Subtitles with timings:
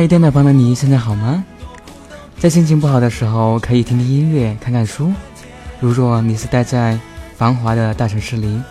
[0.00, 1.44] 嗨，电脑旁的你现在好吗？
[2.38, 5.12] 在心情不好的时候，可以听听音乐，看看书。
[5.78, 6.98] 如若你是待在
[7.36, 8.62] 繁华的大城市里，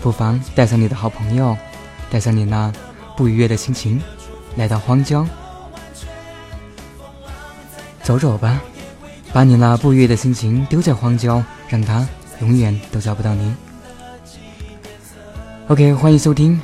[0.00, 1.56] 不妨带上你的好朋友，
[2.08, 2.72] 带上你那
[3.16, 4.00] 不愉悦的心情，
[4.54, 5.26] 来到荒郊
[8.04, 8.62] 走走吧。
[9.32, 12.06] 把你那不愉悦的心情丢在荒郊，让它
[12.40, 13.52] 永远都找不到你。
[15.66, 16.60] OK，欢迎收听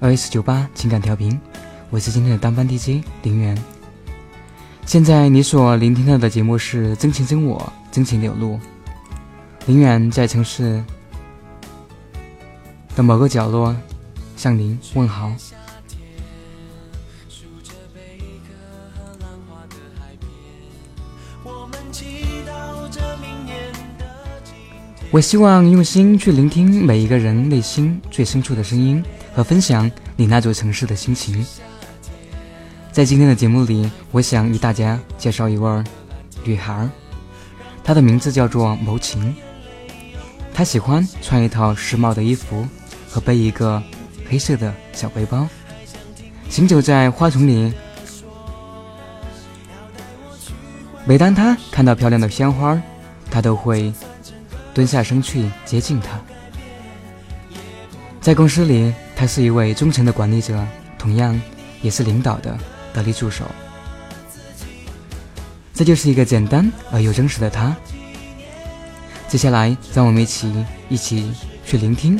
[0.00, 1.38] 二 S 九八情感调频。
[1.94, 3.56] 我是今天的当班 DJ 林源。
[4.84, 8.54] 现在你所聆听到的节目是《真情真我，真情流露》。
[9.66, 10.82] 林源在城市
[12.96, 13.72] 的某个角落
[14.36, 15.32] 向您问好。
[25.12, 29.00] 我希望用心去聆听每一个人内心最深处的声音，
[29.32, 31.46] 和分享你那座城市的心情。
[32.94, 35.84] 在今天的节目里，我想与大家介绍一位
[36.44, 36.88] 女孩，
[37.82, 39.34] 她的名字叫做牟晴。
[40.54, 42.64] 她喜欢穿一套时髦的衣服
[43.10, 43.82] 和背一个
[44.30, 45.44] 黑色的小背包，
[46.48, 47.72] 行走在花丛里。
[51.04, 52.80] 每当她看到漂亮的鲜花，
[53.28, 53.92] 她都会
[54.72, 56.16] 蹲下身去接近它。
[58.20, 60.64] 在公司里，她是一位忠诚的管理者，
[60.96, 61.38] 同样
[61.82, 62.56] 也是领导的。
[62.94, 63.44] 得力助手，
[65.74, 67.76] 这就是一个简单而又真实的他。
[69.28, 71.34] 接下来，让我们一起一起
[71.66, 72.18] 去聆听，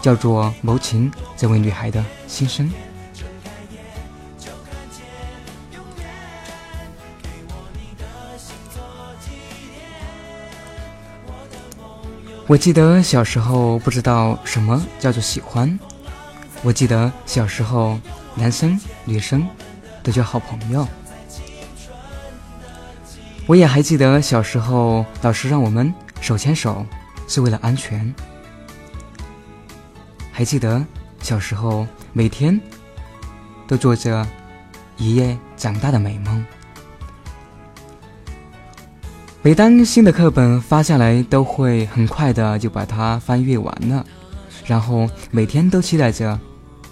[0.00, 2.72] 叫做谋情这位女孩的心声。
[12.48, 15.78] 我记得小时候不知道什么叫做喜欢。
[16.66, 17.96] 我记得小时候，
[18.34, 19.46] 男生女生
[20.02, 20.84] 都叫好朋友。
[23.46, 26.84] 我也还记得小时候，老师让我们手牵手
[27.28, 28.12] 是为了安全。
[30.32, 30.84] 还记得
[31.22, 32.60] 小时候，每天
[33.68, 34.26] 都做着
[34.96, 36.44] 一夜长大的美梦。
[39.40, 44.04] 每当新的课本发下来，都会很快的就把它翻阅完了，
[44.64, 46.36] 然后每天都期待着。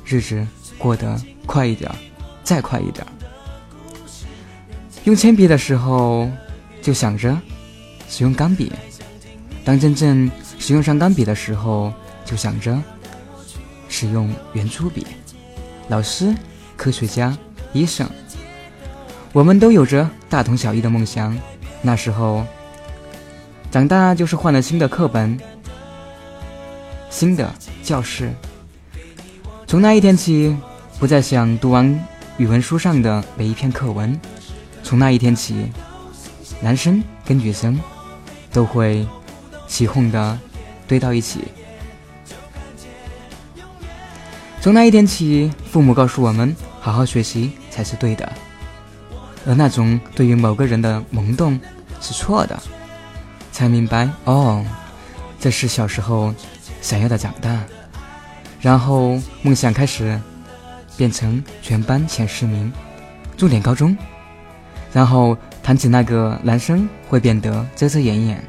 [0.04, 1.90] 日子过得快一点，
[2.42, 3.04] 再快一点。
[5.04, 6.30] 用铅笔的时候，
[6.80, 7.36] 就想着
[8.08, 8.70] 使用钢笔；
[9.64, 11.92] 当真正使用上钢笔的时候，
[12.24, 12.80] 就想着
[13.88, 15.06] 使用圆珠笔。
[15.88, 16.34] 老师、
[16.76, 17.36] 科学家、
[17.72, 18.08] 医生，
[19.32, 21.36] 我们都有着大同小异的梦想。
[21.82, 22.46] 那时候，
[23.70, 25.38] 长大就是换了新的课本、
[27.10, 28.32] 新的教室。
[29.74, 30.56] 从那一天起，
[31.00, 31.84] 不再想读完
[32.36, 34.16] 语文书上的每一篇课文。
[34.84, 35.66] 从那一天起，
[36.60, 37.76] 男生跟女生
[38.52, 39.04] 都会
[39.66, 40.38] 起哄的
[40.86, 41.40] 堆到一起。
[44.60, 48.32] 从那一天起，父母告诉我们，好好学习才是对的，
[49.44, 51.58] 而那种对于某个人的萌动
[52.00, 52.56] 是错的。
[53.50, 54.64] 才明白，哦，
[55.40, 56.32] 这是小时候
[56.80, 57.58] 想要的长大。
[58.64, 60.18] 然后梦想开始
[60.96, 62.72] 变成全班前十名，
[63.36, 63.94] 重点高中。
[64.90, 68.42] 然后谈起那个男生会变得遮遮掩掩。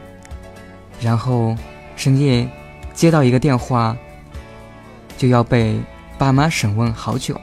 [1.01, 1.53] 然后
[1.97, 2.49] 深夜
[2.93, 3.93] 接到一个电话，
[5.17, 5.77] 就要被
[6.17, 7.37] 爸妈审问好久。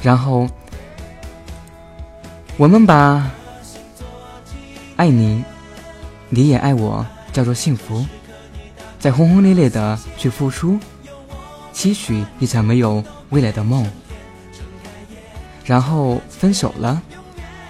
[0.00, 0.48] 然后
[2.56, 3.28] 我们把
[4.94, 5.42] 爱你，
[6.28, 8.06] 你也爱我叫做幸福，
[9.00, 10.78] 在轰轰烈烈的去付出。
[11.84, 13.86] 期许一场没有未来的梦，
[15.66, 17.02] 然后分手了，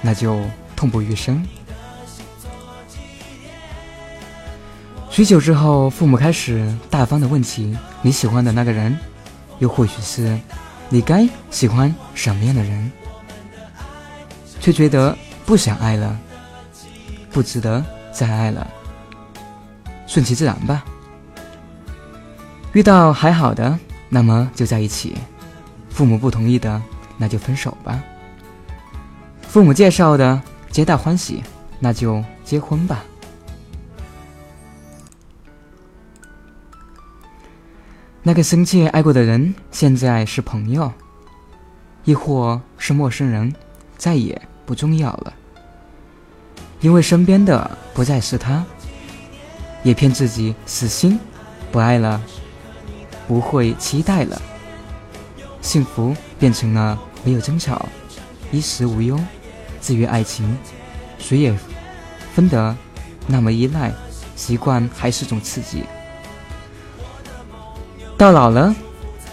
[0.00, 0.40] 那就
[0.76, 1.44] 痛不欲生。
[5.10, 8.96] 许久之后，父母开始大方的问起你喜欢的那个人，
[9.58, 10.38] 又或许是
[10.88, 12.92] 你该喜欢什么样的人，
[14.60, 16.16] 却觉得不想爱了，
[17.32, 18.64] 不值得再爱了，
[20.06, 20.84] 顺其自然吧。
[22.74, 23.76] 遇到还好的。
[24.14, 25.16] 那么就在一起，
[25.90, 26.80] 父母不同意的，
[27.18, 28.00] 那就分手吧。
[29.42, 30.40] 父母介绍的，
[30.70, 31.42] 皆大欢喜，
[31.80, 33.02] 那就结婚吧。
[38.22, 40.92] 那个深切爱过的人，现在是朋友，
[42.04, 43.52] 亦或是陌生人，
[43.98, 45.34] 再也不重要了。
[46.80, 48.64] 因为身边的不再是他，
[49.82, 51.18] 也骗自己死心，
[51.72, 52.22] 不爱了。
[53.26, 54.40] 不会期待了，
[55.62, 57.88] 幸福变成了没有争吵，
[58.52, 59.18] 衣食无忧。
[59.80, 60.56] 至于爱情，
[61.18, 61.54] 谁也
[62.34, 62.76] 分得
[63.26, 63.92] 那么依赖，
[64.34, 65.84] 习惯还是种刺激。
[68.16, 68.74] 到老了，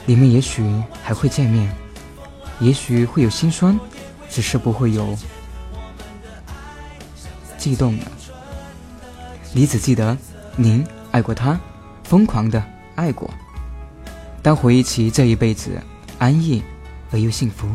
[0.05, 0.63] 你们也许
[1.03, 1.73] 还会见面，
[2.59, 3.79] 也许会有心酸，
[4.29, 5.17] 只是不会有
[7.57, 8.05] 悸动了。
[9.53, 10.17] 你只记得
[10.55, 11.59] 您爱过他，
[12.03, 12.63] 疯狂的
[12.95, 13.29] 爱过。
[14.41, 15.71] 当回忆起这一辈子
[16.17, 16.61] 安逸
[17.11, 17.67] 而又幸福，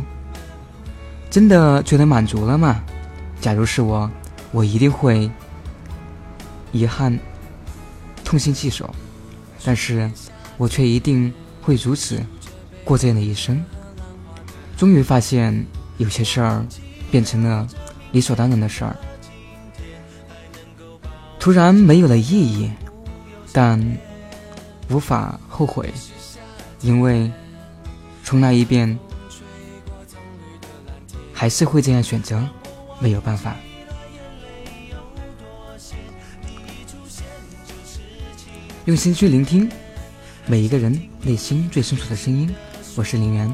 [1.30, 2.82] 真的觉得满足了吗？
[3.40, 4.10] 假如是我，
[4.52, 5.30] 我一定会
[6.72, 7.18] 遗憾、
[8.24, 8.94] 痛心疾首，
[9.64, 10.10] 但是。
[10.58, 11.30] 我却一定
[11.60, 12.18] 会如此
[12.82, 13.62] 过这样的一生。
[14.74, 15.66] 终于发现，
[15.98, 16.64] 有些事儿
[17.10, 17.68] 变成了
[18.10, 18.96] 理所当然的事儿，
[21.38, 22.70] 突然没有了意义，
[23.52, 23.78] 但
[24.88, 25.92] 无法后悔，
[26.80, 27.30] 因为
[28.22, 28.98] 重来一遍，
[31.32, 32.42] 还是会这样选择，
[33.00, 33.56] 没有办法。
[38.84, 39.68] 用心去聆听。
[40.48, 42.54] 每一个人内心最深处的声音，
[42.94, 43.52] 我是林源。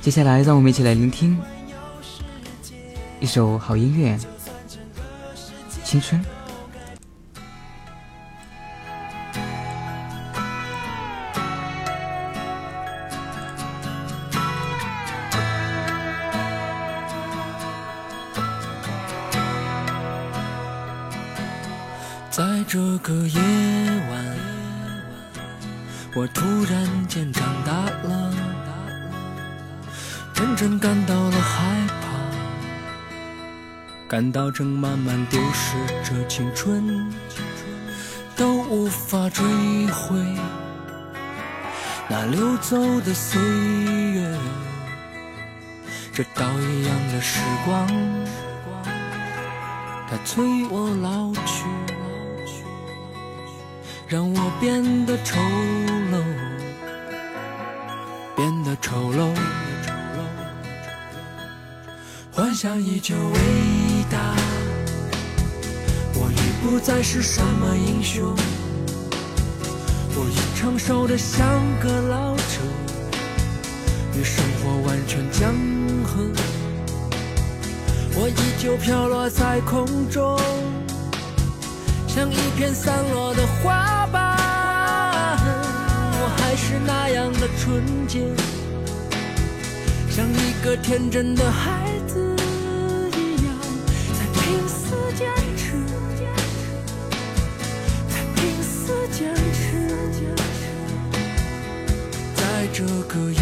[0.00, 1.36] 接下来，让我们一起来聆听
[3.18, 4.16] 一首好音乐，
[5.82, 6.22] 《青春》。
[22.36, 23.40] 在这个夜
[24.10, 24.36] 晚。
[26.16, 27.72] 我突然间长大
[28.08, 28.34] 了，
[30.32, 32.08] 真正感到了害怕，
[34.08, 37.08] 感到正慢慢丢失着青春，
[38.34, 39.44] 都无法追
[39.86, 40.16] 回
[42.08, 44.36] 那流走的岁月，
[46.12, 47.86] 这刀一样的时光，
[50.10, 51.64] 它催我老去。
[54.14, 55.40] 让我变得丑
[56.12, 56.22] 陋，
[58.36, 59.34] 变得丑陋。
[62.30, 63.40] 幻想依旧伟
[64.08, 64.36] 大，
[66.14, 68.32] 我已不再是什么英雄，
[70.14, 71.44] 我已成熟的像
[71.82, 72.60] 个老者，
[74.16, 75.52] 与生活完全讲
[76.04, 76.22] 和。
[78.14, 80.38] 我依旧飘落在空中。
[82.14, 84.36] 像一片散落的花瓣，
[86.16, 88.20] 我还是那样的纯洁，
[90.08, 92.36] 像一个天真的孩子
[93.16, 93.52] 一样，
[94.16, 95.74] 在拼死坚持，
[98.08, 99.90] 在拼死坚持，
[102.36, 103.40] 在这个夜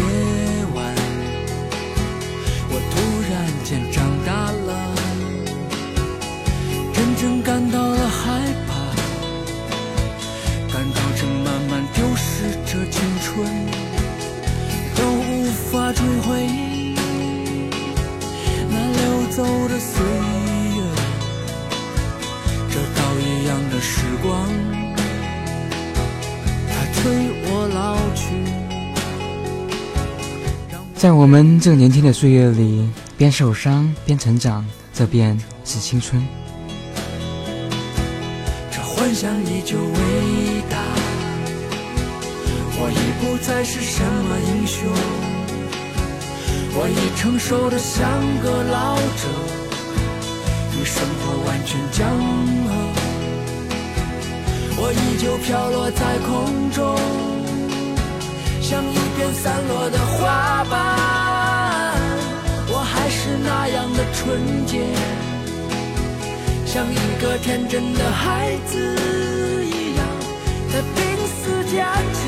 [15.73, 16.47] 法追回
[18.69, 19.01] 那流
[19.31, 20.83] 走的岁月。
[22.69, 24.47] 这刀一样的时光，
[26.69, 27.01] 它催
[27.45, 28.21] 我老去。
[30.95, 32.87] 在我们这年轻的岁月里，
[33.17, 34.63] 边受伤边成长，
[34.93, 36.23] 这便是青春。
[38.69, 39.95] 这幻想依旧伟
[40.69, 40.77] 大，
[42.77, 44.87] 我已不再是什么英雄，
[46.75, 48.01] 我已成熟的像
[48.41, 49.27] 个老者，
[50.75, 52.69] 与生活完全僵衡。
[54.75, 56.97] 我依旧飘落在空中，
[58.59, 60.73] 像一片散落的花瓣，
[62.67, 64.81] 我还是那样的纯洁。
[66.65, 68.75] 像一个天真的孩子
[69.63, 70.05] 一样，
[70.73, 70.97] 在拼
[71.37, 72.19] 死坚持，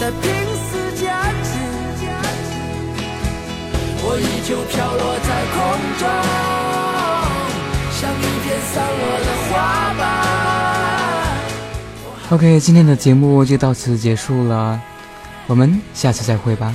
[0.00, 0.24] 在拼
[4.50, 5.58] 就飘落在空
[5.96, 6.08] 中，
[7.92, 10.02] 像一片散落的花瓣。
[12.30, 14.80] OK，今天的节目就到此结束了，
[15.46, 16.74] 我们下次再会吧。